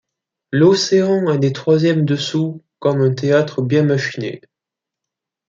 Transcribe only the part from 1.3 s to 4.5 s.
des troisièmes dessous comme un théâtre bien machiné.